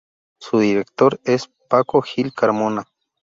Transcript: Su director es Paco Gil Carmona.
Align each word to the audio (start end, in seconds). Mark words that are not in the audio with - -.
Su 0.39 0.57
director 0.57 1.19
es 1.25 1.51
Paco 1.69 2.01
Gil 2.01 2.33
Carmona. 2.33 2.85